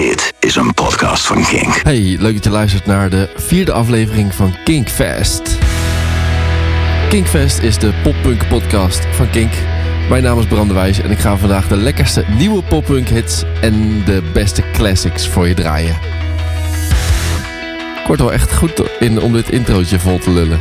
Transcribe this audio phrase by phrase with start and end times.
[0.00, 1.80] Dit is een podcast van Kink.
[1.82, 5.58] Hey, leuk dat je luistert naar de vierde aflevering van Kinkfest.
[7.08, 9.52] Kinkfest is de poppunk podcast van Kink.
[10.08, 14.22] Mijn naam is Brandewijs en ik ga vandaag de lekkerste nieuwe poppunk hits en de
[14.32, 15.98] beste classics voor je draaien.
[18.00, 20.60] Ik word wel echt goed in om dit introotje vol te lullen.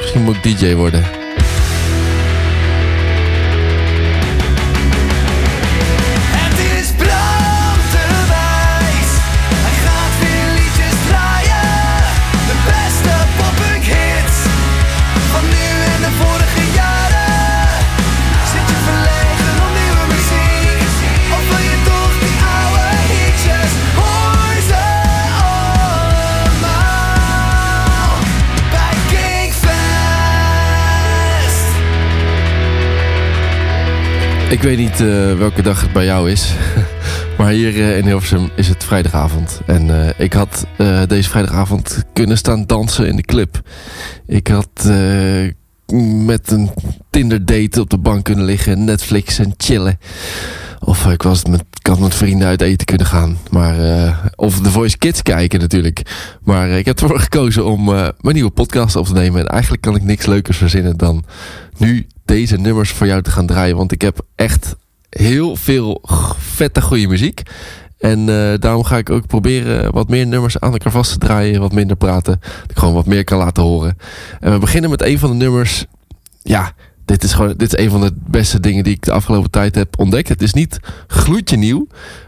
[0.00, 1.23] Misschien moet ik DJ worden.
[34.50, 36.54] Ik weet niet eh, welke dag het bij jou is.
[37.38, 39.60] Maar hier eh, in Hilversum is het vrijdagavond.
[39.66, 40.66] En eh, ik had
[41.06, 43.60] deze vrijdagavond kunnen staan dansen in de club.
[44.26, 44.90] Ik had
[46.24, 46.70] met een
[47.10, 48.84] Tinder date op de bank kunnen liggen.
[48.84, 49.98] Netflix en chillen.
[50.80, 53.38] Of ik, was met, had met vrienden uit eten kunnen gaan.
[53.50, 56.02] Maar, eh, of The Voice Kids kijken natuurlijk.
[56.42, 59.40] Maar eh, ik heb ervoor gekozen om eh, mijn nieuwe podcast op te nemen.
[59.40, 61.24] En eigenlijk kan ik niks leukers verzinnen dan
[61.76, 63.76] nu deze nummers voor jou te gaan draaien.
[63.76, 64.76] Want ik heb echt
[65.08, 66.02] heel veel
[66.38, 67.42] vette goede muziek.
[67.98, 71.60] En eh, daarom ga ik ook proberen wat meer nummers aan elkaar vast te draaien.
[71.60, 72.40] Wat minder praten.
[72.60, 73.98] Dat ik gewoon wat meer kan laten horen.
[74.40, 75.84] En we beginnen met een van de nummers.
[76.42, 76.72] Ja,
[77.04, 79.74] dit is gewoon dit is een van de beste dingen die ik de afgelopen tijd
[79.74, 80.28] heb ontdekt.
[80.28, 81.86] Het is niet gloedje nieuw.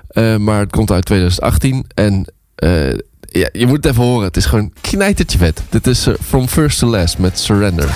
[0.08, 1.84] eh, maar het komt uit 2018.
[1.94, 4.26] En eh, ja, je moet het even horen.
[4.26, 5.62] Het is gewoon knijtertje vet.
[5.68, 7.88] Dit is From First to Last met Surrender.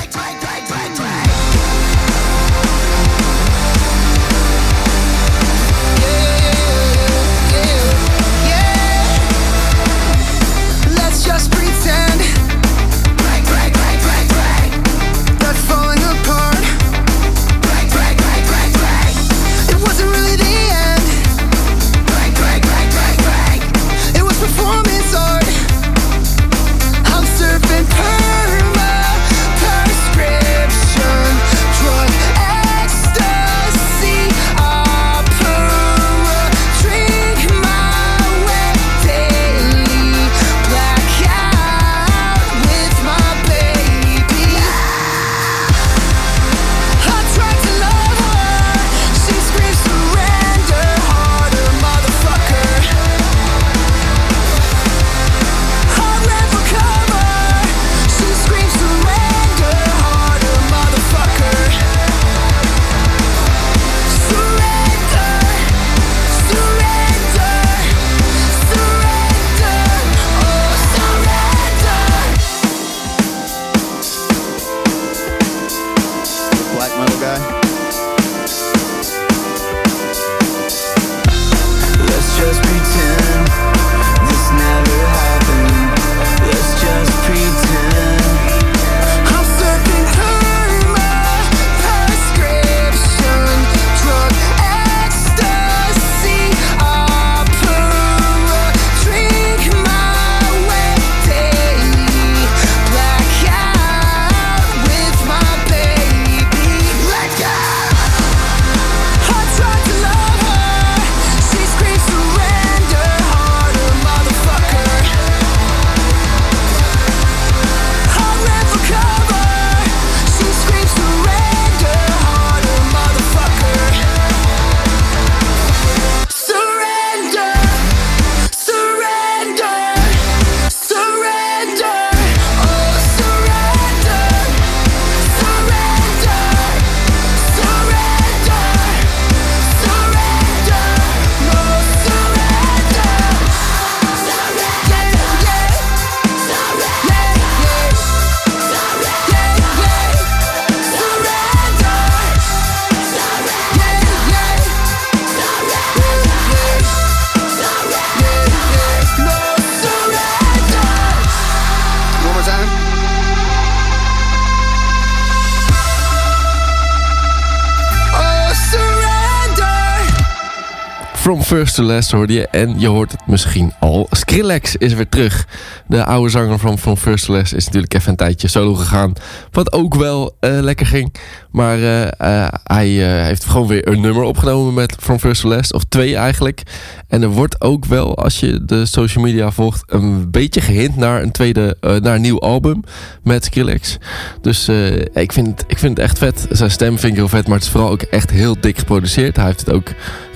[171.50, 172.48] First to Last hoorde je.
[172.48, 174.06] En je hoort het misschien al.
[174.10, 175.46] Skrillex is weer terug.
[175.86, 179.12] De oude zanger van From First to Last is natuurlijk even een tijdje solo gegaan.
[179.50, 181.14] Wat ook wel uh, lekker ging.
[181.50, 182.88] Maar uh, uh, hij
[183.24, 185.72] heeft gewoon weer een nummer opgenomen met From First to Last.
[185.72, 186.62] Of twee eigenlijk.
[187.08, 189.82] En er wordt ook wel, als je de social media volgt...
[189.86, 192.82] een beetje gehint naar een tweede, naar nieuw album
[193.22, 193.98] met Skrillex.
[194.40, 194.68] Dus
[195.12, 196.46] ik, vind, ik vind het echt vet.
[196.50, 197.46] Zijn stem vind ik heel vet.
[197.46, 199.36] Maar het is vooral ook echt heel dik geproduceerd.
[199.36, 199.88] Hij heeft het ook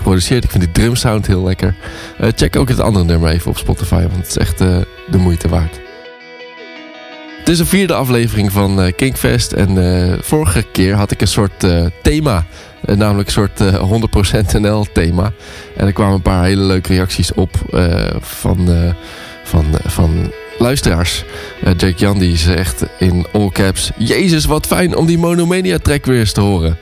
[0.05, 0.45] geproduceerd.
[0.45, 1.75] Ik vind die drumsound heel lekker.
[2.21, 4.77] Uh, check ook het andere nummer even op Spotify, want het is echt uh,
[5.11, 5.81] de moeite waard.
[7.39, 9.53] Het is de vierde aflevering van uh, Kinkfest.
[9.53, 9.79] En
[10.23, 11.67] vorige keer had ik een soort
[12.03, 12.47] thema.
[12.87, 13.61] namelijk een soort
[14.57, 15.33] 100% NL thema.
[15.77, 17.51] En er kwamen een paar hele leuke reacties op
[18.21, 18.69] van,
[19.45, 21.25] van, van luisteraars.
[21.63, 23.91] Jake Jan die zegt in all caps...
[23.99, 26.79] Jezus, wat fijn om die Monomania track weer eens te horen.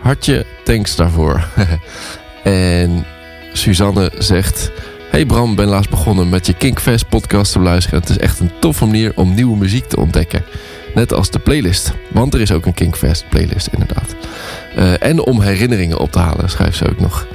[0.00, 1.44] Hartje, thanks daarvoor.
[2.42, 3.04] En
[3.52, 4.70] Suzanne zegt...
[5.10, 8.00] Hey Bram, ben laatst begonnen met je Kinkfest podcast te luisteren.
[8.00, 10.44] Het is echt een toffe manier om nieuwe muziek te ontdekken.
[10.94, 11.92] Net als de playlist.
[12.08, 14.14] Want er is ook een Kinkfest playlist inderdaad.
[14.78, 17.26] Uh, en om herinneringen op te halen, schrijft ze ook nog.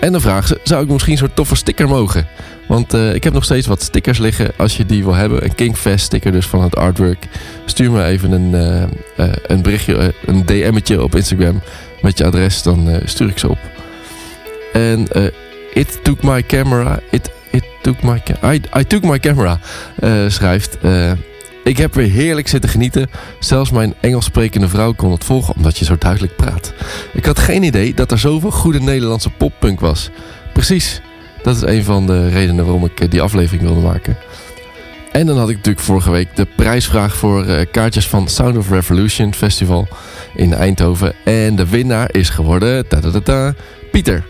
[0.00, 2.26] En dan vraagt ze, zou ik misschien zo'n toffe sticker mogen?
[2.68, 5.44] Want uh, ik heb nog steeds wat stickers liggen als je die wil hebben.
[5.44, 7.26] Een Kinkfest sticker dus van het artwork.
[7.64, 8.54] Stuur me even een,
[9.16, 11.62] uh, een berichtje, een DM'tje op Instagram
[12.02, 12.62] met je adres.
[12.62, 13.58] Dan stuur ik ze op.
[14.72, 15.24] En uh,
[15.72, 17.00] It Took My Camera.
[17.10, 19.58] It, it took my I, I Took My Camera
[20.00, 20.78] uh, schrijft...
[20.82, 21.12] Uh,
[21.64, 23.10] ik heb weer heerlijk zitten genieten.
[23.38, 26.72] Zelfs mijn Engels sprekende vrouw kon het volgen omdat je zo duidelijk praat.
[27.12, 30.10] Ik had geen idee dat er zoveel goede Nederlandse poppunk was.
[30.52, 31.00] Precies,
[31.42, 34.16] dat is een van de redenen waarom ik die aflevering wilde maken.
[35.12, 39.34] En dan had ik natuurlijk vorige week de prijsvraag voor kaartjes van Sound of Revolution
[39.34, 39.88] Festival
[40.34, 41.12] in Eindhoven.
[41.24, 42.88] En de winnaar is geworden...
[42.88, 43.54] Ta -ta -ta
[43.90, 44.24] Pieter.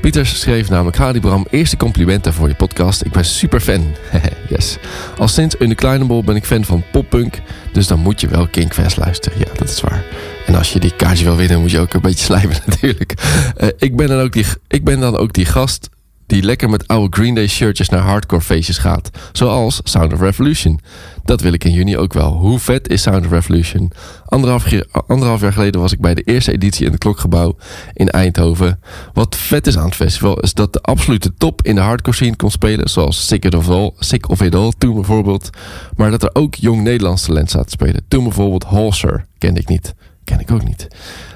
[0.00, 0.96] Pieters schreef namelijk...
[0.96, 3.04] Hadi Bram, eerste complimenten voor je podcast.
[3.04, 3.94] Ik ben super fan.
[4.48, 4.76] yes.
[5.18, 7.40] Al sinds Unclinable ben ik fan van poppunk.
[7.72, 9.38] Dus dan moet je wel Kinkfest luisteren.
[9.38, 10.04] Ja, dat is waar.
[10.46, 13.14] En als je die kaartje wil winnen, moet je ook een beetje slijmen natuurlijk.
[13.60, 15.88] Uh, ik, ben dan ook die, ik ben dan ook die gast
[16.28, 19.10] die lekker met oude Green Day shirtjes naar hardcore feestjes gaat.
[19.32, 20.80] Zoals Sound of Revolution.
[21.24, 22.32] Dat wil ik in juni ook wel.
[22.32, 23.92] Hoe vet is Sound of Revolution?
[24.24, 24.66] Anderhalf,
[25.06, 27.56] anderhalf jaar geleden was ik bij de eerste editie in het Klokgebouw
[27.92, 28.80] in Eindhoven.
[29.12, 32.36] Wat vet is aan het festival is dat de absolute top in de hardcore scene
[32.36, 32.90] kon spelen.
[32.90, 35.50] Zoals Sick of, All, Sick of It All toen bijvoorbeeld.
[35.96, 38.04] Maar dat er ook jong Nederlands talent staat te spelen.
[38.08, 39.94] Toen bijvoorbeeld Halser, kende ik niet
[40.28, 40.88] ken ik ook niet.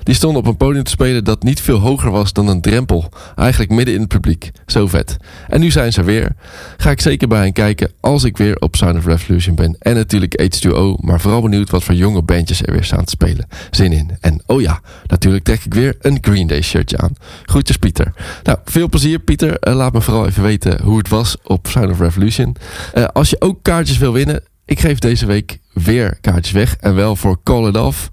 [0.02, 3.08] Die stonden op een podium te spelen dat niet veel hoger was dan een drempel.
[3.36, 4.50] Eigenlijk midden in het publiek.
[4.66, 5.16] Zo vet.
[5.48, 6.32] En nu zijn ze weer.
[6.76, 9.76] Ga ik zeker bij hen kijken als ik weer op Sound of Revolution ben.
[9.78, 11.00] En natuurlijk H2O.
[11.00, 13.48] Maar vooral benieuwd wat voor jonge bandjes er weer staan te spelen.
[13.70, 14.10] Zin in.
[14.20, 17.12] En oh ja, natuurlijk trek ik weer een Green Day shirtje aan.
[17.44, 18.12] Groetjes Pieter.
[18.42, 19.56] Nou, veel plezier Pieter.
[19.68, 22.56] Uh, laat me vooral even weten hoe het was op Sound of Revolution.
[22.94, 24.42] Uh, als je ook kaartjes wil winnen.
[24.64, 26.76] Ik geef deze week weer kaartjes weg.
[26.76, 28.10] En wel voor Call It Off.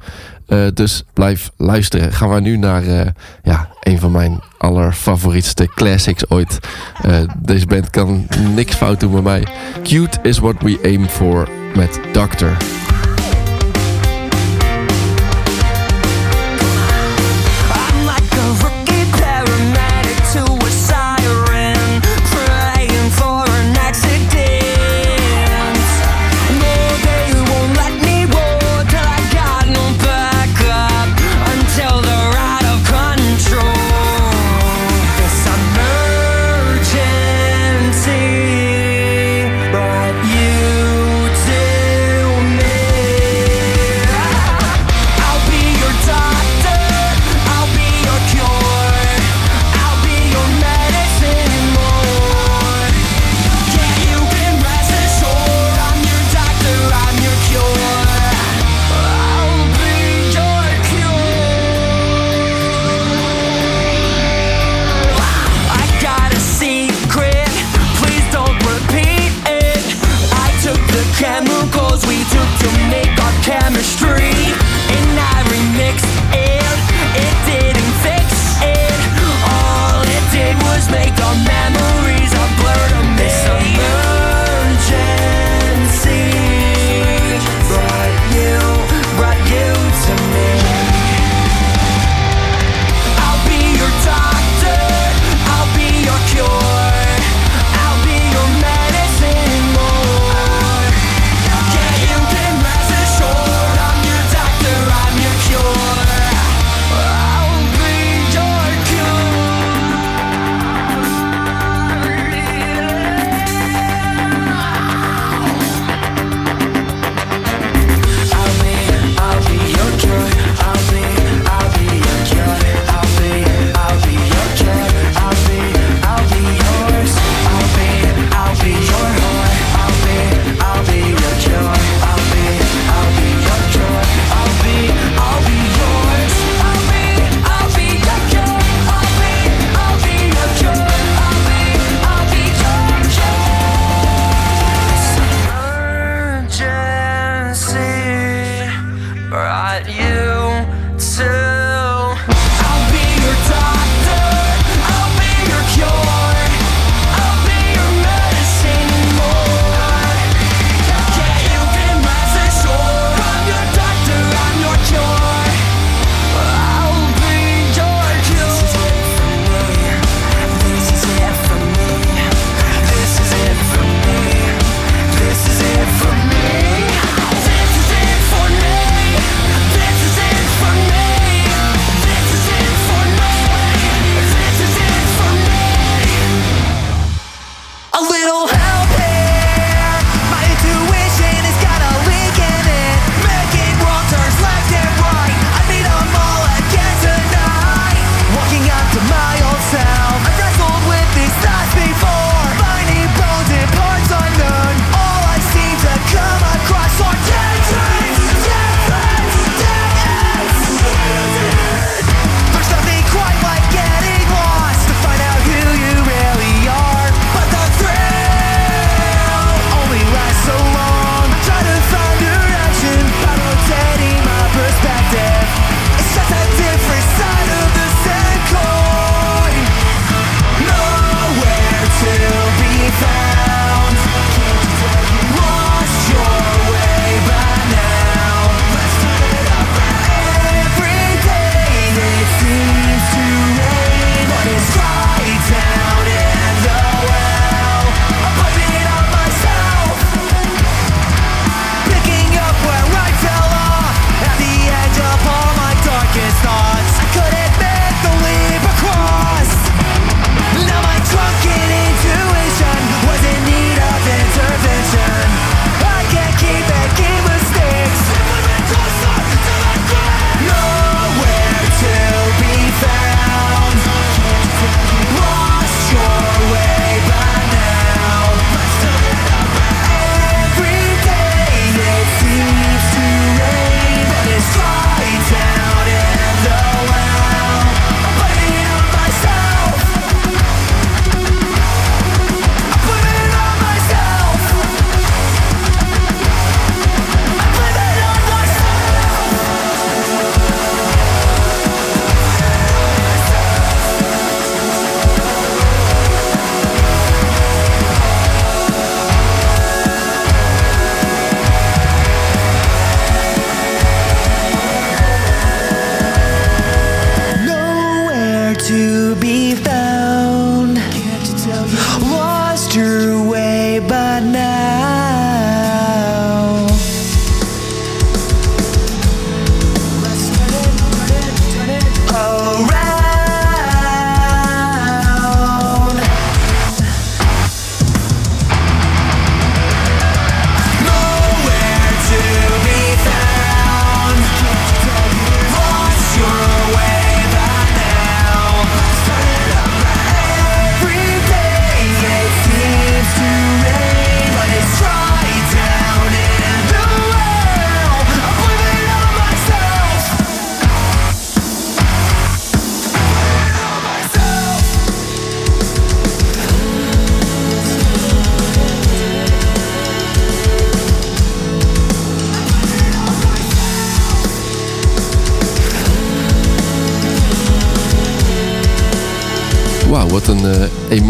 [0.50, 2.14] Uh, dus blijf luisteren.
[2.14, 3.02] Gaan we nu naar uh,
[3.44, 6.60] ja, een van mijn allerfavorietste classics ooit.
[7.06, 9.48] Uh, deze band kan niks fout doen bij mij.
[9.84, 12.58] Cute is what we aim for met Doctor.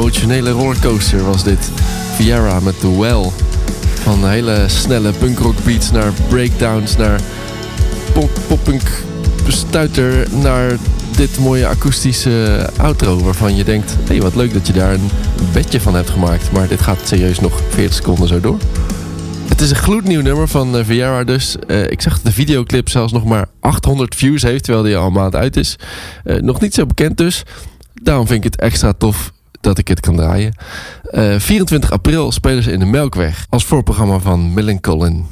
[0.10, 1.72] Emotionele rollercoaster was dit.
[2.16, 3.32] Viera met The Well.
[4.04, 7.20] Van hele snelle punkrock beats naar breakdowns, naar
[8.14, 8.82] pop, poppunk
[9.48, 10.78] stuiter, naar
[11.16, 13.24] dit mooie akoestische outro.
[13.24, 15.10] Waarvan je denkt, hé hey, wat leuk dat je daar een
[15.54, 16.52] bedje van hebt gemaakt.
[16.52, 18.58] Maar dit gaat serieus nog 40 seconden zo door.
[19.48, 21.56] Het is een gloednieuw nummer van uh, Viera dus.
[21.68, 25.08] Eh, ik zag dat de videoclip zelfs nog maar 800 views heeft, terwijl die al
[25.08, 25.76] een maand uit is.
[26.24, 27.44] Eh, nog niet zo bekend dus.
[27.94, 30.54] Daarom vind ik het extra tof dat ik het kan draaien.
[31.04, 35.26] Eh, 24 april spelen ze in de Melkweg als voorprogramma van Millencolin.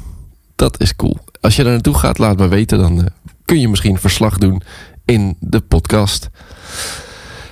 [0.56, 1.18] Dat is cool.
[1.40, 2.78] Als je daar naartoe gaat, laat me weten.
[2.78, 3.06] Dan eh,
[3.44, 4.62] kun je misschien verslag doen
[5.04, 6.28] in de podcast.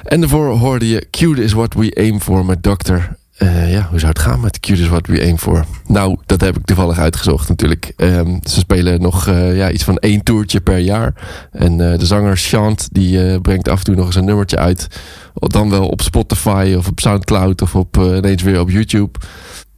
[0.03, 3.17] En daarvoor hoorde je Cute is what we aim for met Dokter.
[3.37, 5.65] Eh, ja, hoe zou het gaan met is what we aim for?
[5.87, 7.93] Nou, dat heb ik toevallig uitgezocht natuurlijk.
[7.97, 11.15] Ehm, ze spelen nog eh, ja, iets van één toertje per jaar.
[11.53, 14.89] En eh, de zanger Chant die brengt af en toe nog eens een nummertje uit.
[15.35, 19.19] Dan wel op Spotify of op Soundcloud of op, ineens weer op YouTube.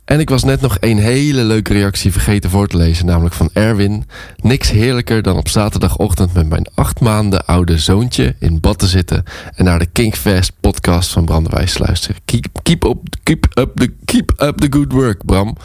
[0.09, 3.51] En ik was net nog een hele leuke reactie vergeten voor te lezen, namelijk van
[3.53, 4.05] Erwin.
[4.37, 9.25] Niks heerlijker dan op zaterdagochtend met mijn acht maanden oude zoontje in bad te zitten
[9.55, 12.17] en naar de Kinkfest podcast van Bram de Wijs te luisteren.
[12.25, 15.57] Keep, keep, up, keep, up the, keep up the good work, Bram.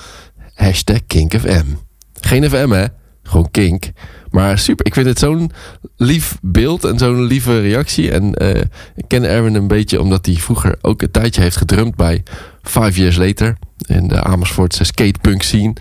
[0.54, 1.66] Hashtag KinkFM.
[2.14, 2.86] Geen FM, hè?
[3.24, 3.92] Gewoon Kink.
[4.30, 5.52] Maar super, ik vind het zo'n
[5.98, 8.12] lief beeld en zo'n lieve reactie.
[8.12, 8.62] En eh,
[8.96, 12.24] ik ken Erwin een beetje omdat hij vroeger ook een tijdje heeft gedrumd bij
[12.64, 13.58] Five Years Later.
[13.86, 15.74] In de Amersfoortse skatepunk scene.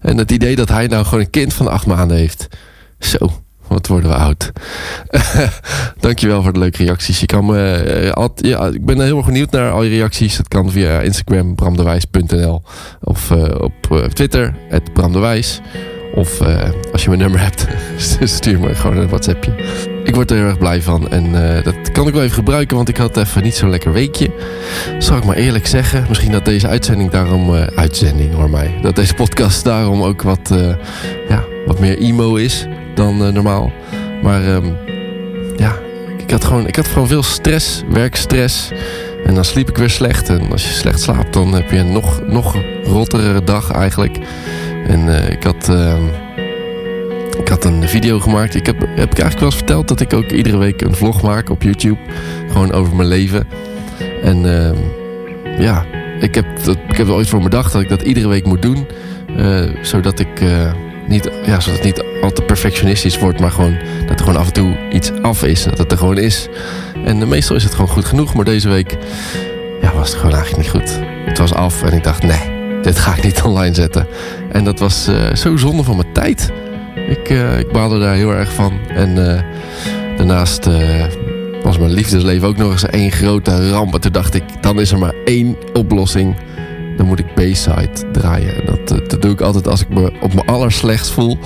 [0.00, 2.48] En het idee dat hij nou gewoon een kind van acht maanden heeft.
[2.98, 4.52] Zo, Wat worden we oud.
[6.00, 7.20] Dankjewel voor de leuke reacties.
[7.20, 10.36] Je kan me, eh, ja, ik ben heel erg benieuwd naar al je reacties.
[10.36, 12.62] Dat kan via Instagram, bramdewijs.nl.
[13.00, 14.54] Of eh, op eh, Twitter,
[14.92, 15.60] bramdewijs.
[16.14, 16.40] Of
[16.92, 17.66] als je mijn nummer hebt,
[18.38, 19.95] stuur me gewoon een WhatsAppje.
[20.06, 21.08] Ik word er heel erg blij van.
[21.08, 23.92] En eh, dat kan ik wel even gebruiken, want ik had even niet zo'n lekker
[23.92, 24.30] weekje.
[24.98, 26.04] Zal ik maar eerlijk zeggen.
[26.08, 27.54] Misschien dat deze uitzending daarom...
[27.54, 28.78] eh, uitzending hoor mij.
[28.82, 30.74] Dat deze podcast daarom ook wat, eh,
[31.28, 33.72] ja, wat meer emo is dan normaal.
[34.22, 34.66] Maar ehm,
[35.56, 35.78] ja,
[36.18, 38.70] ik had, gewoon, ik had gewoon veel stress, werkstress.
[39.24, 40.28] En dan sliep ik weer slecht.
[40.28, 44.18] En als je slecht slaapt, dan heb je een nog, nog rottere dag eigenlijk.
[44.86, 45.68] En ik had...
[45.68, 46.02] ehm,
[47.38, 48.54] ik had een video gemaakt.
[48.54, 51.22] Ik heb, heb ik eigenlijk wel eens verteld dat ik ook iedere week een vlog
[51.22, 51.98] maak op YouTube.
[52.50, 53.46] Gewoon over mijn leven.
[54.22, 54.76] En ehm,
[55.62, 55.84] ja,
[56.20, 56.46] ik heb,
[56.88, 58.86] ik heb er ooit voor bedacht dat ik dat iedere week moet doen.
[59.36, 60.72] eh, zodat ik eh,
[61.08, 63.40] niet, ja, zodat het niet al te perfectionistisch wordt.
[63.40, 65.64] Maar gewoon dat er gewoon af en toe iets af is.
[65.64, 66.48] Dat het er gewoon is.
[67.04, 68.34] En eh, meestal is het gewoon goed genoeg.
[68.34, 68.96] Maar deze week
[69.80, 71.00] ja, was het gewoon eigenlijk niet goed.
[71.26, 74.06] Het was af en ik dacht nee, dit ga ik niet online zetten.
[74.52, 76.52] En dat was zo zonde van mijn tijd.
[77.06, 78.72] Ik, eh, ik baalde daar heel erg van.
[78.88, 79.42] En eh,
[80.16, 81.04] daarnaast eh,
[81.62, 83.94] was mijn liefdesleven ook nog eens één grote ramp.
[83.94, 86.36] En toen dacht ik, dan is er maar één oplossing.
[86.96, 88.54] Dan moet ik B-side draaien.
[88.54, 91.38] En Dat, dat doe ik altijd als ik me op mijn allerslechtst voel.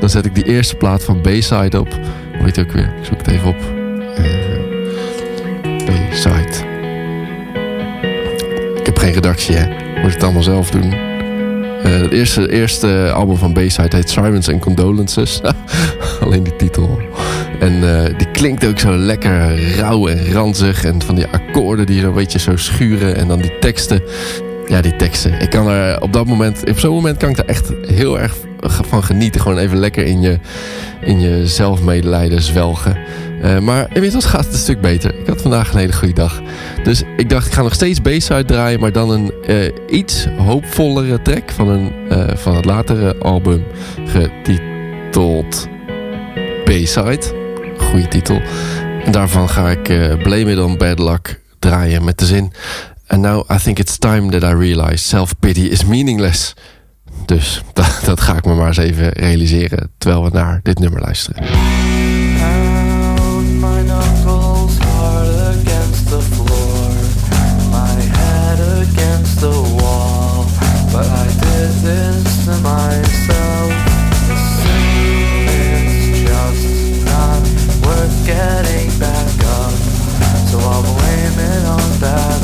[0.00, 1.92] Dan zet ik die eerste plaat van B-side op.
[2.36, 2.92] Hoe heet het ook weer?
[2.98, 3.60] Ik zoek het even op.
[5.84, 6.74] B-side.
[8.74, 9.94] Ik heb geen redactie, hè.
[9.96, 11.15] Ik moet het allemaal zelf doen.
[11.82, 15.40] Eh, het eerste, eerste album van B-side heet Sirens and Condolences.
[16.22, 16.98] Alleen die titel.
[17.60, 20.84] En eh, die klinkt ook zo lekker rauw en ranzig.
[20.84, 23.16] En van die akkoorden die zo'n beetje zo schuren.
[23.16, 24.02] En dan die teksten.
[24.66, 25.40] Ja, die teksten.
[25.40, 28.34] Ik kan er op dat moment, op zo'n moment kan ik er echt heel erg
[28.88, 29.40] van genieten.
[29.40, 30.38] Gewoon even lekker in je,
[31.00, 32.96] in je zelfmedelijden zwelgen.
[33.42, 35.18] Eh, maar inmiddels gaat het een stuk beter.
[35.18, 36.42] Ik had vandaag een hele goede dag.
[36.82, 38.80] Dus ik dacht, ik ga nog steeds B-side draaien.
[38.80, 43.64] Maar dan een eh, iets hoopvollere track van, een, eh, van het latere album.
[44.06, 45.68] Getiteld
[46.64, 47.20] B-side.
[47.78, 48.40] Goeie titel.
[49.04, 49.82] En daarvan ga ik
[50.22, 52.52] Blame It on Bad Luck draaien met de zin...
[53.08, 56.54] And now I think it's time that I realize self-pity is meaningless.
[57.26, 59.90] Dus dat, dat ga ik me maar eens even realiseren...
[59.98, 61.44] terwijl we naar dit nummer luisteren.
[78.98, 79.72] Back up.
[80.48, 82.35] So I'll blame it on bad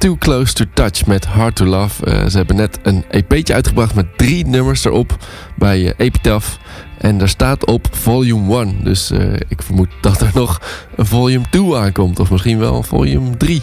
[0.00, 2.06] Too Close to Touch met Hard to Love.
[2.06, 5.16] Eh, ze hebben net een EP'tje uitgebracht met drie nummers erop
[5.56, 6.58] bij eh, Epitaph.
[6.98, 8.84] En daar staat op Volume 1.
[8.84, 10.60] Dus eh, ik vermoed dat er nog
[10.96, 12.18] een Volume 2 aankomt.
[12.18, 13.62] Of misschien wel Volume 3.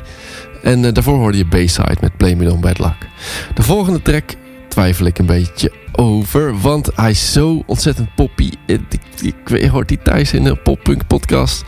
[0.63, 3.07] En daarvoor hoorde je Bayside met Blame It On Bad Luck.
[3.53, 4.35] De volgende track
[4.67, 6.59] twijfel ik een beetje over.
[6.59, 8.51] Want hij is zo ontzettend poppy.
[8.65, 8.81] Ik,
[9.21, 11.63] ik, hoort die thuis in een poppunk podcast.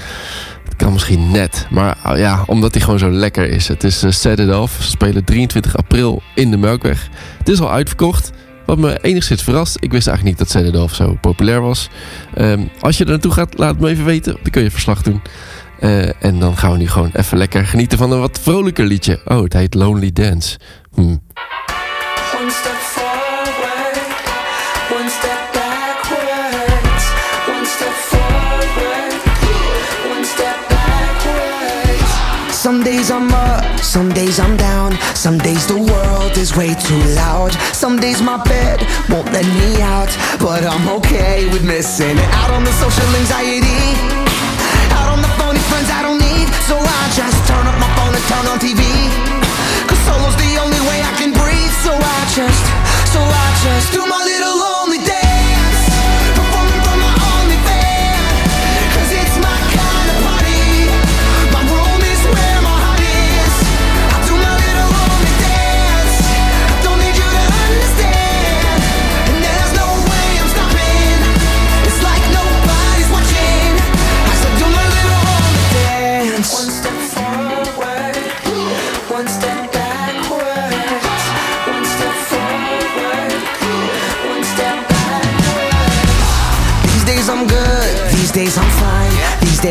[0.80, 1.68] Kan misschien net.
[1.70, 3.68] Maar uh, ja, omdat hij gewoon zo lekker is.
[3.68, 7.10] Het is eh, Set It spelen 23 april in de Melkweg.
[7.38, 8.32] Het is al uitverkocht.
[8.66, 9.78] Wat me enigszins verrast.
[9.80, 11.90] Ik wist eigenlijk niet dat Set It zo populair was.
[12.34, 14.34] Ehm, als je er naartoe gaat, laat het me even weten.
[14.34, 15.22] Dan kun je verslag doen.
[15.80, 19.20] Eh, en dan gaan we nu gewoon even lekker genieten van een wat vrolijker liedje.
[19.26, 20.60] Oh, het heet Lonely Dance.
[20.96, 21.16] Hm.
[32.90, 34.98] Days I'm up, some days I'm down.
[35.14, 37.54] Some days the world is way too loud.
[37.84, 40.10] Some days my bed won't let me out.
[40.42, 42.30] But I'm okay with missing it.
[42.42, 43.82] out on the social anxiety.
[44.98, 46.48] Out on the phony friends I don't need.
[46.66, 48.82] So I just turn up my phone and turn on TV.
[49.86, 51.76] Cause solo's the only way I can breathe.
[51.86, 52.64] So I just,
[53.14, 54.69] so I just do my little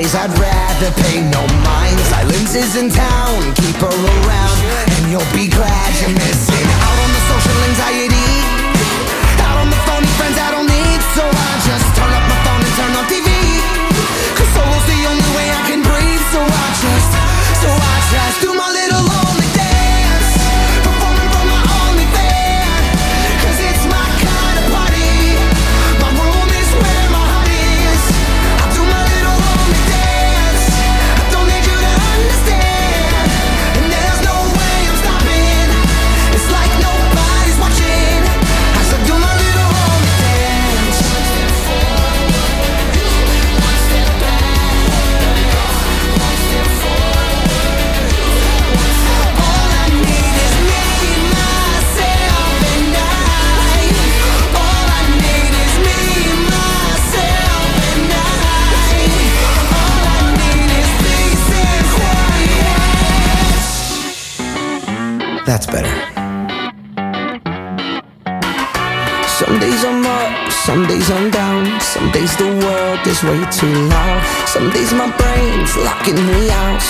[0.09, 1.99] days I'd rather pay no mind.
[2.01, 4.59] Silence is in town, keep her around,
[4.97, 8.31] and you'll be glad you're missing out on the social anxiety.
[9.44, 10.58] Out on the phony friends I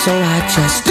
[0.05, 0.88] So I just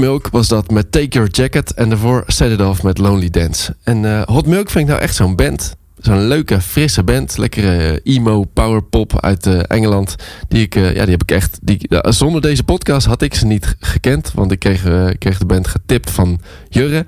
[0.00, 3.76] Milk was dat met Take Your Jacket en daarvoor Set It Off met Lonely Dance.
[3.82, 5.76] En eh, Hot Milk vind ik nou echt zo'n band.
[5.98, 7.38] Zo'n leuke, frisse band.
[7.38, 10.14] Lekkere eh, emo, powerpop uit eh, Engeland.
[10.48, 11.58] Die, ik, ja, die heb ik echt...
[11.62, 14.32] Die, zonder deze podcast had ik ze niet gekend.
[14.34, 14.82] Want ik kreeg,
[15.18, 17.06] kreeg de band getipt van Jurre.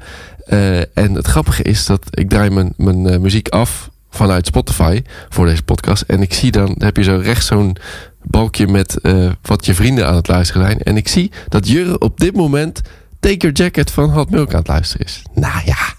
[0.94, 5.62] En het grappige is dat ik draai mijn, mijn muziek af vanuit Spotify voor deze
[5.62, 6.02] podcast.
[6.02, 7.76] En ik zie dan, heb je zo rechts zo'n
[8.22, 10.78] balkje met eh, wat je vrienden aan het luisteren zijn.
[10.82, 12.80] En ik zie dat Jurre op dit moment
[13.20, 15.22] Take Your Jacket van Hot Milk aan het luisteren is.
[15.34, 15.94] Nou ja,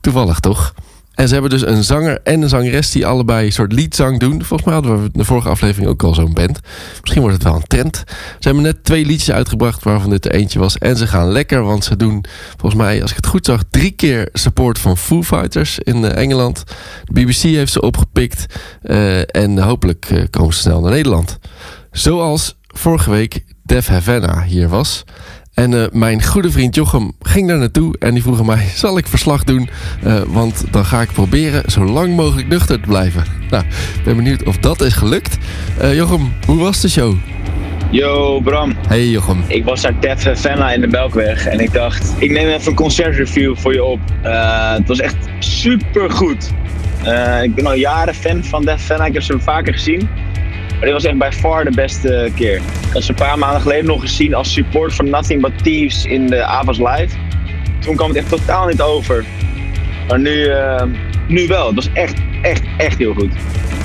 [0.00, 0.74] toevallig toch?
[1.20, 4.44] En ze hebben dus een zanger en een zangeres die allebei een soort liedzang doen.
[4.44, 6.60] Volgens mij hadden we de vorige aflevering ook al zo'n band.
[7.00, 8.04] Misschien wordt het wel een trend.
[8.06, 10.78] Ze hebben net twee liedjes uitgebracht waarvan dit er eentje was.
[10.78, 12.24] En ze gaan lekker, want ze doen
[12.56, 16.22] volgens mij, als ik het goed zag, drie keer support van Foo Fighters in eh,
[16.22, 16.64] Engeland.
[17.04, 18.46] De BBC heeft ze opgepikt.
[18.82, 21.38] eh, en hopelijk eh, komen ze snel naar Nederland.
[21.90, 25.04] Zoals vorige week Def Havana hier was.
[25.54, 29.06] En eh, mijn goede vriend Jochem ging daar naartoe en die vroeg mij: zal ik
[29.06, 29.68] verslag doen?
[30.02, 33.24] Eh, want dan ga ik proberen zo lang mogelijk nuchter te blijven.
[33.50, 33.64] Nou,
[33.98, 35.36] ik ben benieuwd of dat is gelukt.
[35.78, 37.14] Eh, Jochem, hoe was de show?
[37.90, 39.42] Yo Bram, Hey Jochem.
[39.46, 42.74] ik was naar Def Fenna in de Belkweg en ik dacht, ik neem even een
[42.74, 44.00] concertreview voor je op.
[44.76, 46.50] Het was echt super goed.
[47.42, 50.08] ik ben al jaren fan van Def Fenna, ik heb ze vaker gezien.
[50.70, 52.60] Maar dit was echt bij far de beste keer.
[52.92, 56.26] Had ze een paar maanden geleden nog gezien als support van Nothing But Thieves in
[56.26, 57.16] de Avas Live.
[57.78, 59.24] Toen kwam het echt totaal niet over.
[60.08, 60.82] Maar nu, eh,
[61.28, 61.66] nu wel.
[61.66, 63.32] Het was echt, echt, echt heel goed.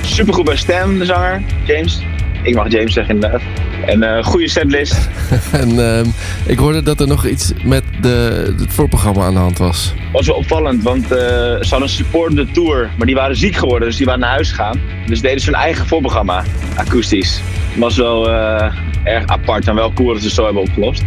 [0.02, 2.02] Super goed bij stem, de zanger, James.
[2.46, 3.40] Ik mag James zeggen inderdaad.
[3.86, 4.96] En eh goede setlist.
[5.52, 6.06] En ehm,
[6.46, 9.94] ik hoorde dat er nog iets met de, het voorprogramma aan de hand was.
[10.12, 13.88] Was wel opvallend, want eh, ze hadden een supportende tour, maar die waren ziek geworden,
[13.88, 14.80] dus die waren naar huis gegaan.
[15.06, 17.40] Dus deden ze hun eigen voorprogramma, akoestisch.
[17.76, 18.72] Was wel eh,
[19.04, 21.02] erg apart en wel cool dat ze het zo hebben opgelost.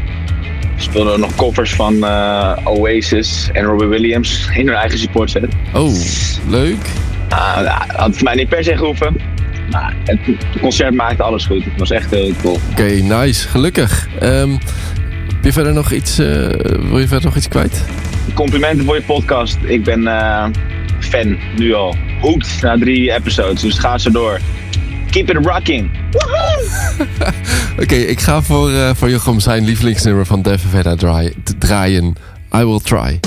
[0.76, 2.06] Ze speelden nog covers van
[2.64, 5.48] Oasis en Robbie Williams in hun eigen support set.
[5.74, 5.94] Oh,
[6.50, 6.90] leuk.
[7.30, 9.16] Nou, had voor mij niet per se gehoeven.
[9.72, 11.64] Maar het, het concert maakte alles goed.
[11.64, 12.60] Het was echt heel cool.
[12.72, 13.48] Oké, nice.
[13.48, 14.08] Gelukkig.
[14.20, 14.52] Ehm,
[15.36, 16.26] heb je verder nog iets, eh,
[16.80, 17.84] wil je verder nog iets kwijt?
[18.34, 19.58] Complimenten voor je podcast.
[19.62, 20.46] Ik ben eh,
[21.00, 21.96] fan, nu al.
[22.22, 24.40] Hooked na drie episodes, dus ga zo door.
[25.12, 25.90] Keep it rocking.
[27.82, 30.62] Oké, ik ga voor, eh, voor Jochem zijn lievelingsnummer van Def
[31.58, 32.16] draaien.
[32.56, 33.20] I will try.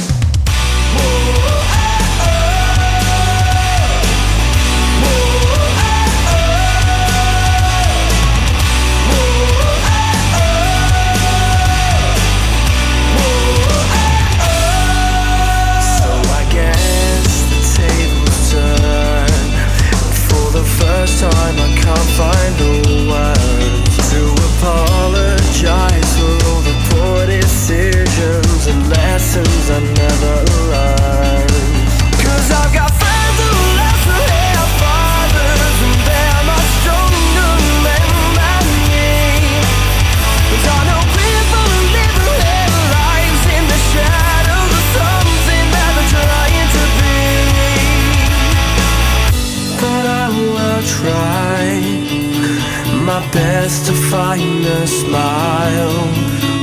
[54.12, 55.96] Find a smile.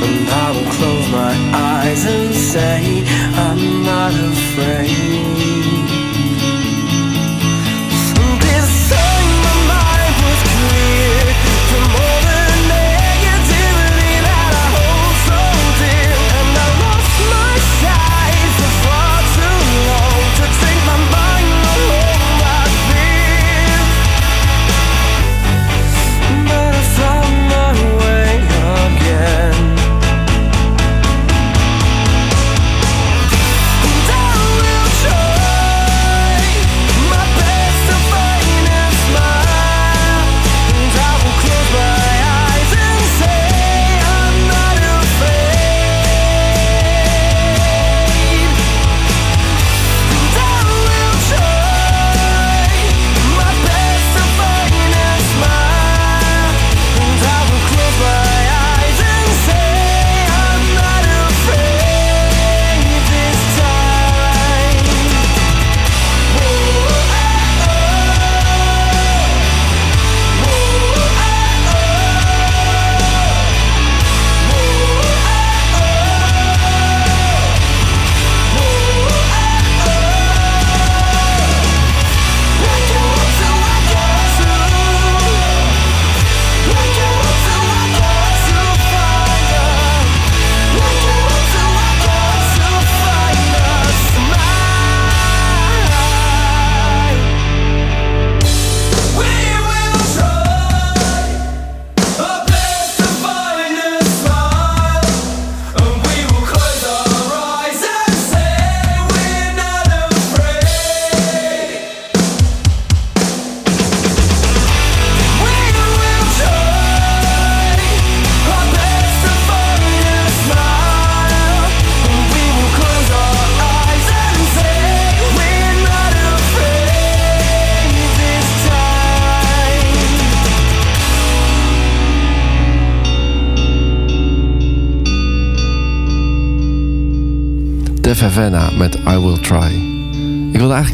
[0.06, 1.34] And I will close my
[1.72, 3.04] eyes and say,
[3.48, 5.59] I'm not afraid.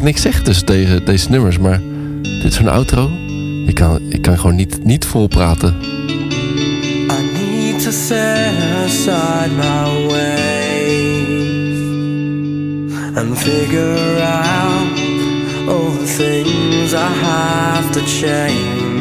[0.06, 1.80] Niks zeggen tussen deze, deze nummers, maar
[2.22, 3.10] dit is zo'n outro.
[3.66, 5.74] Ik kan, ik kan gewoon niet, niet vol praten.
[7.10, 8.54] I need to set
[8.84, 11.26] aside my ways
[13.16, 14.98] and figure out
[15.68, 18.95] all the things I have to change.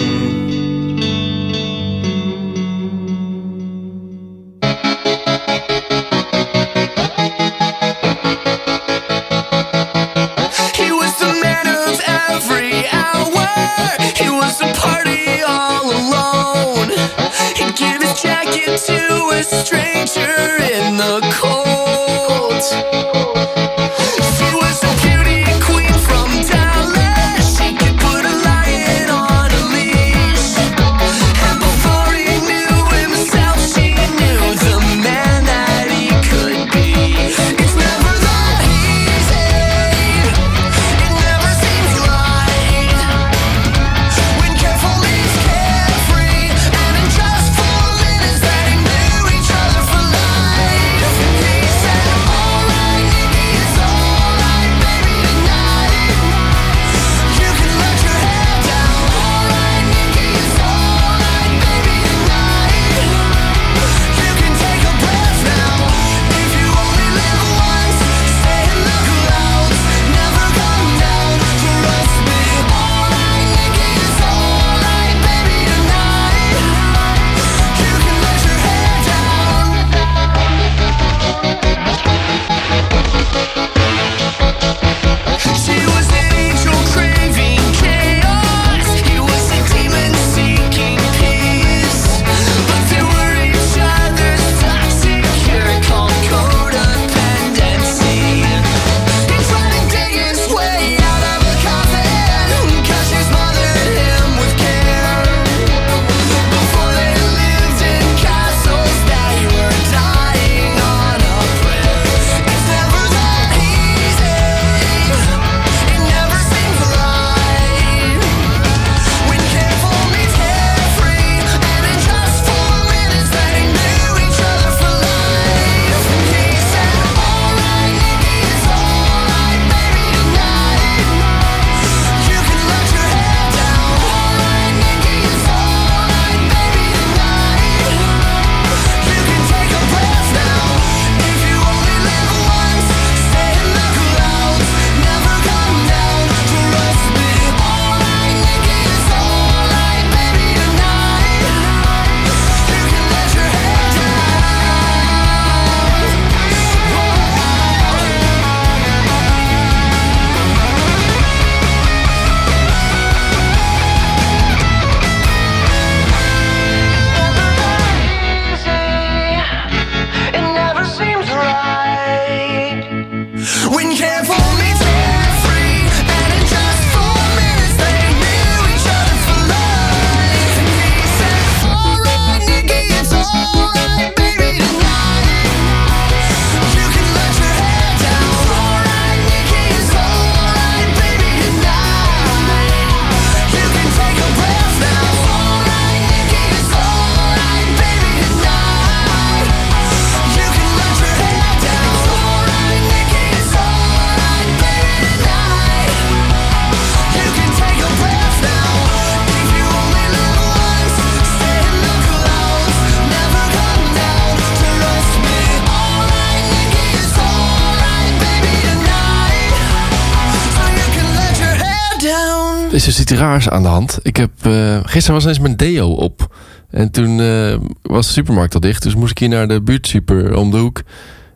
[223.15, 223.99] Raars aan de hand.
[224.01, 226.35] Ik heb, eh, gisteren was eens mijn deo op.
[226.69, 228.83] En toen eh, was de supermarkt al dicht.
[228.83, 230.81] Dus moest ik hier naar de buurtsuper om de hoek.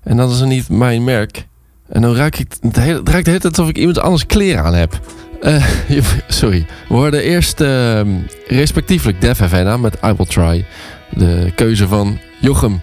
[0.03, 1.47] En dat is niet mijn merk.
[1.89, 4.63] En dan ruik ik het, hele, het de hele tijd alsof ik iemand anders kleren
[4.63, 4.99] aan heb.
[5.41, 5.65] Eh,
[6.27, 6.65] sorry.
[6.87, 8.01] We hoorden eerst uh,
[8.47, 10.65] respectievelijk Def Havana met I Will Try.
[11.09, 12.81] De keuze van Jochem.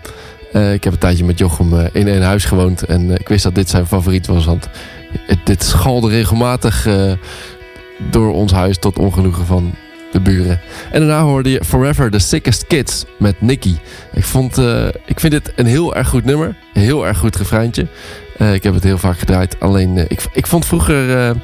[0.52, 2.82] Uh, ik heb een tijdje met Jochem uh, in één huis gewoond.
[2.82, 4.44] En ik wist dat dit zijn favoriet was.
[4.44, 4.68] Want
[5.44, 6.88] dit schalde regelmatig
[8.10, 9.74] door ons huis tot ongenoegen van
[10.12, 10.60] de buren.
[10.90, 13.74] En daarna hoorde je Forever the Sickest Kids met Nicky.
[14.12, 16.56] Ik, vond, uh, ik vind dit een heel erg goed nummer.
[16.74, 17.86] Een heel erg goed refreintje.
[18.38, 19.60] Uh, ik heb het heel vaak gedraaid.
[19.60, 21.34] Alleen, uh, ik, ik vond vroeger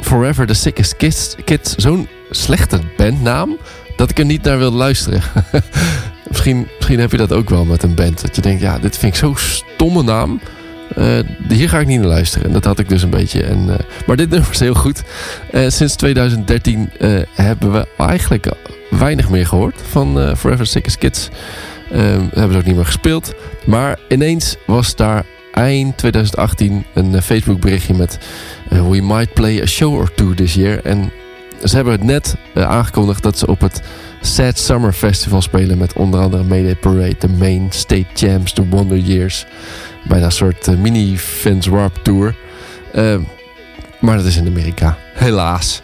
[0.00, 3.56] Forever the Sickest Kids, Kids zo'n slechte bandnaam...
[3.96, 5.22] dat ik er niet naar wilde luisteren.
[6.28, 8.20] misschien, misschien heb je dat ook wel met een band.
[8.20, 10.40] Dat je denkt, ja, dit vind ik zo'n stomme naam...
[10.98, 11.18] Uh,
[11.48, 12.46] hier ga ik niet naar luisteren.
[12.46, 13.42] En dat had ik dus een beetje.
[13.42, 13.74] En, uh,
[14.06, 15.02] maar dit nummer is heel goed.
[15.52, 16.90] Uh, sinds 2013
[17.34, 18.46] hebben we eigenlijk
[18.90, 21.28] weinig meer gehoord van Forever Sickest Kids.
[21.88, 23.34] hebben ze ook niet meer gespeeld.
[23.64, 28.18] Maar ineens was daar eind 2018 een Facebook berichtje met...
[28.68, 30.84] We might play a show or two this year.
[30.84, 31.12] En
[31.64, 33.82] ze hebben het net aangekondigd dat ze op het
[34.20, 35.78] Sad Summer Festival spelen...
[35.78, 39.46] met onder andere Mayday Parade, The Main, State Champs, The Wonder Years
[40.08, 42.34] bijna een soort uh, mini Fans Warp Tour.
[42.94, 43.16] Uh,
[44.00, 44.98] maar dat is in Amerika.
[45.14, 45.82] Helaas.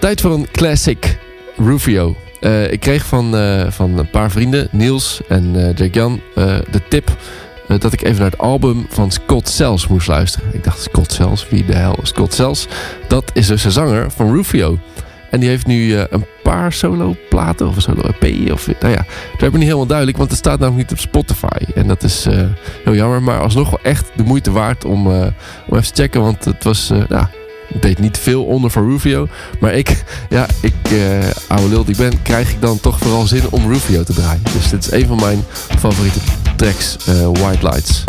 [0.00, 1.18] Tijd voor een classic
[1.56, 2.16] Rufio.
[2.40, 3.30] Uh, ik kreeg van,
[3.72, 6.20] van een paar vrienden, Niels en Jack Jan,
[6.70, 7.16] de tip
[7.78, 10.48] dat ik even naar het album van Scott Sells moest luisteren.
[10.52, 12.66] Ik dacht, Scott Sells, wie de hel is Scott Sells?
[13.08, 14.78] Dat is dus de zanger van Rufio.
[15.36, 18.52] En die heeft nu uh, een paar solo platen of een solo EP.
[18.52, 21.04] Of, nou ja, dat heb ik niet helemaal duidelijk, want het staat namelijk niet op
[21.08, 21.72] Spotify.
[21.74, 22.42] En dat is uh,
[22.84, 25.26] heel jammer, maar alsnog wel echt de moeite waard om, uh,
[25.66, 26.20] om even te checken.
[26.20, 27.26] Want het was, nou,
[27.80, 29.28] deed niet veel onder voor Rufio.
[29.60, 30.74] Maar ik, ja, ik,
[31.48, 34.42] oude lul die ik ben, krijg ik dan toch vooral zin om Rufio te draaien.
[34.52, 35.44] Dus dit is een van mijn
[35.78, 36.20] favoriete
[36.56, 36.96] tracks,
[37.32, 38.04] White Lights.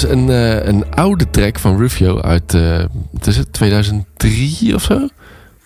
[0.00, 4.82] Dus een, eh, een oude track van Rufio uit eh, wat is het, 2003 of
[4.82, 5.08] zo?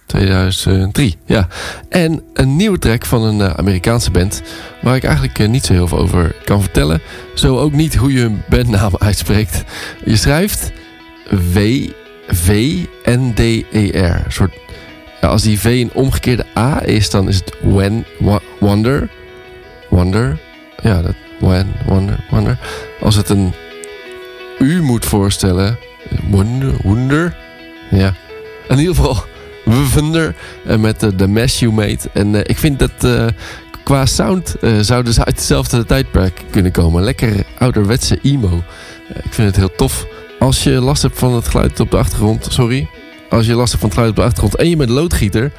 [0.06, 1.48] 2003, ja.
[1.88, 4.42] En een nieuwe track van een eh, Amerikaanse band...
[4.82, 7.00] waar ik eigenlijk niet zo heel veel over kan vertellen.
[7.34, 9.64] Zo ook niet hoe je hun bandnaam uitspreekt.
[10.04, 10.72] Je schrijft
[11.52, 11.58] W,
[12.28, 13.96] V, N, D, R.
[13.96, 14.52] Een soort,
[15.20, 18.04] ja, als die V een omgekeerde A is, dan is het when,
[18.60, 19.10] wonder.
[19.90, 20.40] Wonder.
[20.82, 22.58] Ja, dat, when, wonder, wonder.
[23.00, 23.54] Als het een
[24.58, 25.78] U moet voorstellen...
[26.30, 27.36] Wonder, wonder.
[27.90, 28.14] Ja.
[28.68, 29.24] In ieder geval...
[29.94, 30.34] Wonder
[30.66, 31.98] eh, met eh, The Mess You Made.
[32.12, 33.30] En eh, ik vind dat
[33.84, 37.02] qua sound zouden ze uit hetzelfde tijdperk kunnen komen.
[37.02, 38.62] Lekker ouderwetse emo.
[39.08, 40.06] Ik vind het heel tof.
[40.38, 42.88] Als je last hebt van het geluid op de achtergrond, sorry.
[43.30, 45.52] Als je last hebt van het geluid op de achtergrond en je bent loodgieter,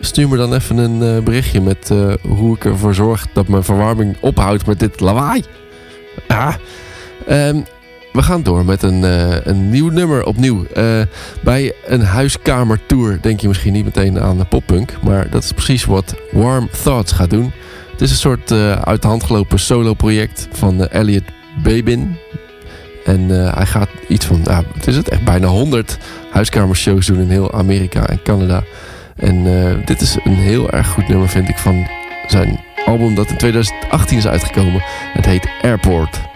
[0.00, 1.90] stuur me dan even een berichtje met
[2.22, 5.42] hoe ik ervoor zorg dat mijn verwarming ophoudt met dit lawaai.
[6.26, 6.54] Ah.
[8.14, 10.64] We gaan door met een, eh, een nieuw nummer opnieuw.
[10.64, 11.00] Eh,
[11.42, 14.92] bij een huiskamertour denk je misschien niet meteen aan poppunk.
[15.02, 17.52] Maar dat is precies wat Warm Thoughts gaat doen.
[17.90, 21.22] Het is een soort eh, uit de hand gelopen solo project van Elliot
[21.62, 22.16] Babin.
[23.04, 25.98] En hij gaat iets van, nou, wat is het, echt bijna 100
[26.30, 28.62] huiskamershows doen in heel Amerika en Canada.
[29.16, 29.44] En
[29.84, 31.86] dit is een heel erg goed nummer vind ik van
[32.26, 34.82] zijn album dat in 2018 is uitgekomen.
[35.12, 36.33] Het heet Airport.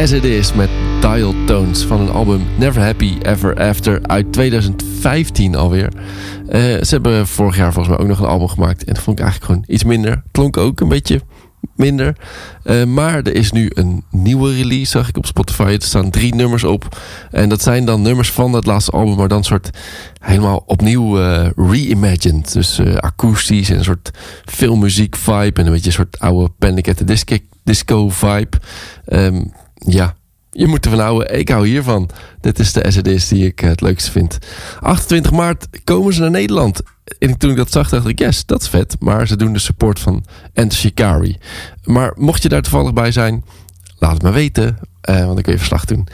[0.00, 0.68] As It Is met
[1.00, 5.92] Dial Tones van een album Never Happy Ever After uit 2015 alweer.
[6.48, 9.18] Eh, ze hebben vorig jaar volgens mij ook nog een album gemaakt en dat vond
[9.18, 10.22] ik eigenlijk gewoon iets minder.
[10.30, 11.20] Klonk ook een beetje
[11.76, 12.16] minder.
[12.62, 15.62] Eh, maar er is nu een nieuwe release, zag ik op Spotify.
[15.62, 17.00] Er staan drie nummers op.
[17.30, 19.70] En dat zijn dan nummers van dat laatste album, maar dan soort
[20.18, 22.52] helemaal opnieuw uh, reimagined.
[22.52, 24.10] Dus akoestisch en een soort
[24.44, 25.60] filmmuziek vibe.
[25.60, 28.58] En een beetje een soort oude Panic at the Disco, vibe.
[29.06, 29.52] Um,
[29.86, 30.14] ja,
[30.50, 31.38] je moet ervan houden.
[31.38, 32.10] Ik hou hiervan.
[32.40, 34.38] Dit is de SED's die ik het leukste vind.
[34.80, 36.80] 28 maart komen ze naar Nederland.
[37.18, 38.96] En toen ik dat zag, dacht ik, yes, dat is vet.
[38.98, 41.38] Maar ze doen de support van Enter Shikari.
[41.84, 43.44] Maar mocht je daar toevallig bij zijn,
[43.98, 44.78] laat het me weten.
[45.10, 46.08] Uh, want ik wil je verslag doen.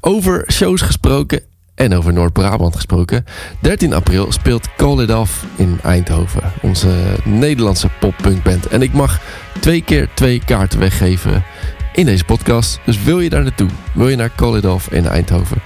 [0.00, 1.40] Over shows gesproken
[1.74, 3.24] en over Noord-Brabant gesproken.
[3.60, 6.52] 13 april speelt Call It Off in Eindhoven.
[6.62, 8.66] Onze Nederlandse poppunkband.
[8.66, 9.20] En ik mag
[9.60, 11.44] twee keer twee kaarten weggeven
[11.92, 12.80] in deze podcast.
[12.84, 13.68] Dus wil je daar naartoe?
[13.92, 15.56] Wil je naar Call It Off in Eindhoven?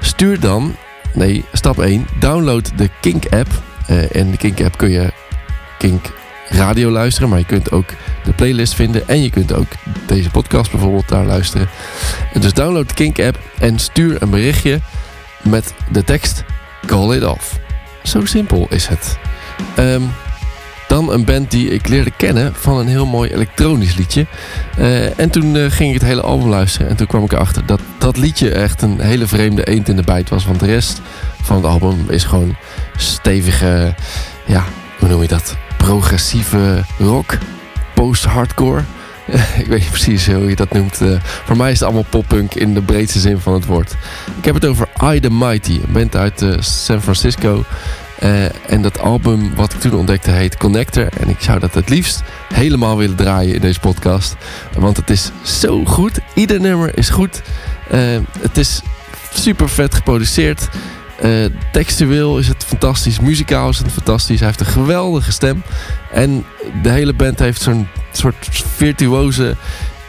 [0.00, 0.76] Stuur dan,
[1.14, 2.06] nee, stap 1.
[2.18, 3.48] Download de Kink-app.
[3.90, 5.12] Uh, en de Kink-app kun je
[5.78, 6.12] Kink
[6.48, 7.28] radio luisteren.
[7.28, 7.88] Maar je kunt ook
[8.24, 9.08] de playlist vinden.
[9.08, 9.68] En je kunt ook
[10.06, 11.68] deze podcast bijvoorbeeld daar luisteren.
[12.32, 14.80] En dus download de Kink-app en stuur een berichtje
[15.42, 16.44] met de tekst
[16.86, 17.58] Call It Off.
[18.02, 19.18] Zo simpel is het.
[19.78, 20.10] Um,
[20.86, 24.26] dan een band die ik leerde kennen van een heel mooi elektronisch liedje.
[24.78, 26.88] Uh, en toen uh, ging ik het hele album luisteren.
[26.88, 30.02] En toen kwam ik erachter dat dat liedje echt een hele vreemde eend in de
[30.02, 30.46] bijt was.
[30.46, 31.00] Want de rest
[31.42, 32.56] van het album is gewoon
[32.96, 33.94] stevige,
[34.46, 34.64] ja,
[34.98, 35.56] hoe noem je dat?
[35.76, 37.38] Progressieve rock,
[37.94, 38.82] post-hardcore.
[39.62, 41.00] ik weet niet precies hoe je dat noemt.
[41.02, 43.96] Uh, voor mij is het allemaal poppunk in de breedste zin van het woord.
[44.38, 47.64] Ik heb het over I The Mighty, een band uit San Francisco.
[48.22, 51.08] Uh, en dat album wat ik toen ontdekte heet Connector.
[51.20, 52.22] En ik zou dat het liefst
[52.54, 54.36] helemaal willen draaien in deze podcast.
[54.78, 56.18] Want het is zo goed.
[56.34, 57.42] Ieder nummer is goed.
[57.92, 58.00] Uh,
[58.40, 58.82] het is
[59.32, 60.68] super vet geproduceerd.
[61.24, 63.20] Uh, textueel is het fantastisch.
[63.20, 64.38] Muzikaal is het fantastisch.
[64.38, 65.62] Hij heeft een geweldige stem.
[66.12, 66.44] En
[66.82, 69.56] de hele band heeft zo'n soort virtuoze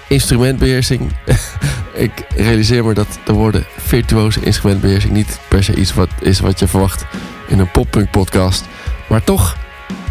[0.08, 1.12] instrumentbeheersing.
[1.94, 6.60] ik realiseer me dat de woorden virtuoze instrumentbeheersing niet per se iets wat is wat
[6.60, 7.06] je verwacht
[7.48, 8.66] in een poppunk podcast.
[9.10, 9.58] Maar toch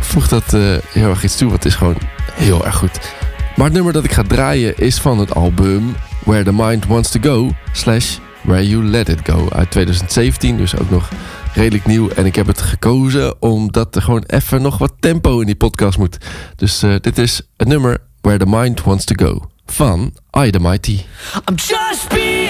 [0.00, 1.52] voegt dat uh, heel erg iets toe.
[1.52, 1.98] Het is gewoon
[2.32, 3.14] heel erg goed.
[3.56, 7.10] Maar het nummer dat ik ga draaien is van het album Where the Mind Wants
[7.10, 10.56] to Go slash Where You Let It Go uit 2017.
[10.56, 11.08] Dus ook nog
[11.54, 12.08] redelijk nieuw.
[12.08, 15.98] En ik heb het gekozen omdat er gewoon even nog wat tempo in die podcast
[15.98, 16.18] moet.
[16.56, 20.60] Dus uh, dit is het nummer Where the Mind Wants to Go van I The
[20.60, 21.00] Mighty.
[21.48, 22.45] I'm just being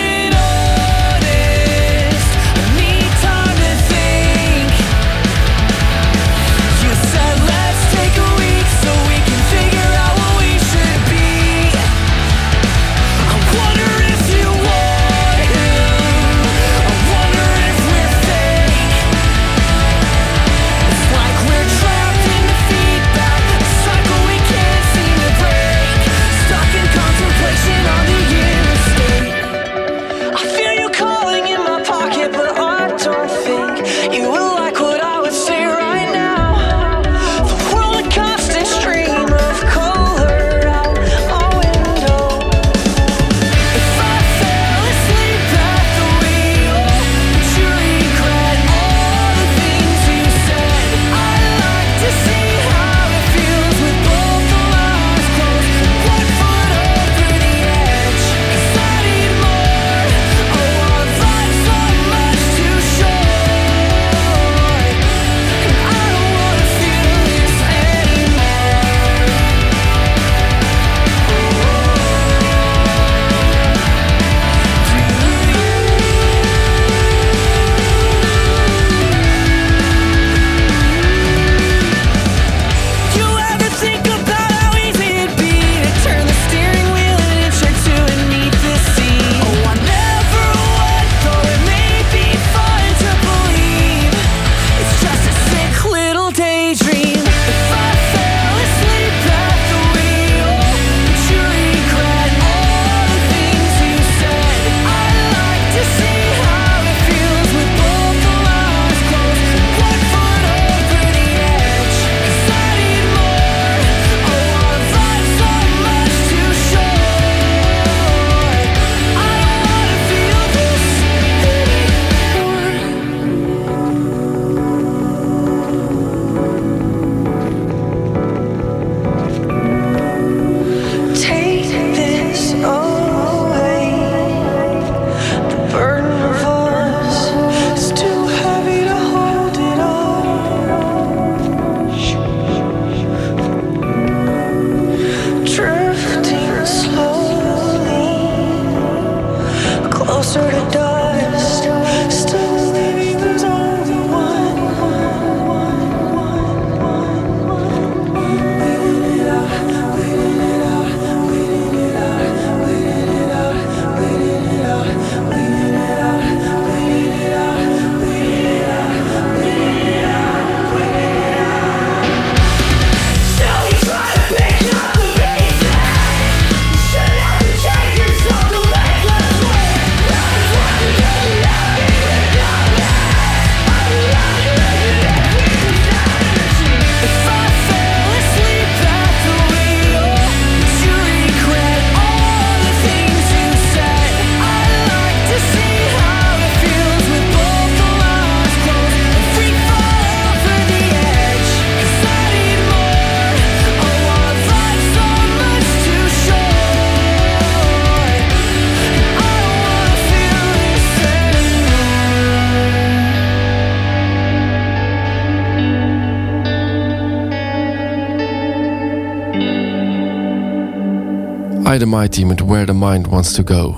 [221.97, 223.77] Mighty met Where the Mind Wants to Go.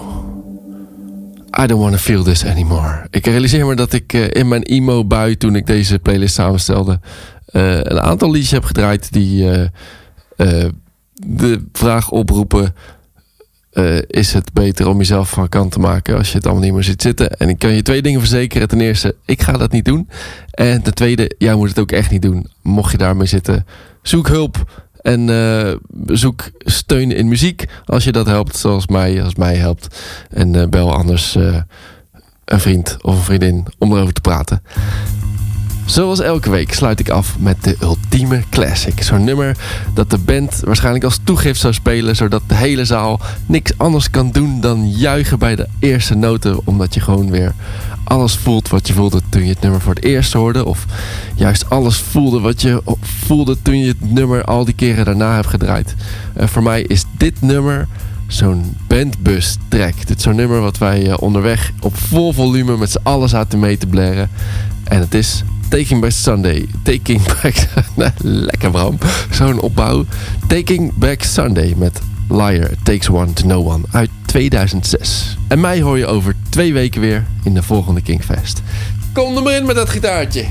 [1.59, 3.07] I don't want to feel this anymore.
[3.11, 7.01] Ik realiseer me dat ik eh, in mijn emo-bui, toen ik deze playlist samenstelde,
[7.47, 9.51] eh, een aantal liedjes heb gedraaid die
[10.37, 10.65] eh,
[11.15, 12.75] de vraag oproepen:
[14.07, 16.85] is het beter om jezelf van kant te maken als je het allemaal niet meer
[16.85, 17.31] ziet zitten?
[17.37, 18.69] En ik kan je twee dingen verzekeren.
[18.69, 20.09] Ten eerste, ik ga dat niet doen.
[20.51, 22.47] En ten tweede, jij moet het ook echt niet doen.
[22.63, 23.67] Mocht je daarmee zitten,
[24.03, 24.87] zoek hulp.
[25.09, 25.75] En eh,
[26.07, 30.01] zoek steun in muziek als je dat helpt, zoals mij, als mij helpt.
[30.31, 31.57] En eh, bel anders eh,
[32.45, 34.63] een vriend of een vriendin om erover te praten.
[35.85, 39.03] Zoals elke week sluit ik af met de ultieme classic.
[39.03, 39.57] Zo'n nummer
[39.95, 42.17] dat de band waarschijnlijk als toegift zou spelen...
[42.17, 46.61] zodat de hele zaal niks anders kan doen dan juichen bij de eerste noten...
[46.67, 47.55] omdat je gewoon weer
[48.09, 50.65] alles voelt wat je voelde toen je het nummer voor het eerst hoorde...
[50.65, 50.85] of
[51.35, 55.47] juist alles voelde wat je voelde toen je het nummer al die keren daarna hebt
[55.47, 55.95] gedraaid.
[56.35, 57.89] En voor mij is dit nummer
[58.27, 60.07] zo'n bandbus track.
[60.07, 63.59] Dit is zo'n nummer wat wij eh, onderweg op vol volume met z'n allen zaten
[63.59, 64.31] mee te blaren.
[64.85, 66.69] En het is Taking Back Sunday.
[66.83, 67.69] Taking Back...
[68.23, 68.99] Lekker Bram.
[69.31, 70.05] Zo'n opbouw.
[70.47, 75.37] Taking Back Sunday met Liar Takes One to Know One uit 2006.
[75.49, 78.63] En mij hoor je over twee weken weer in de volgende Kingfest.
[79.13, 80.45] Kom er maar in met dat gitaartje.